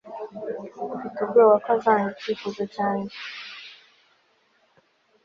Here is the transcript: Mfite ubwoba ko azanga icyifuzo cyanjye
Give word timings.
Mfite 0.95 1.17
ubwoba 1.25 1.55
ko 1.63 1.67
azanga 1.75 2.07
icyifuzo 2.15 2.61
cyanjye 2.73 3.15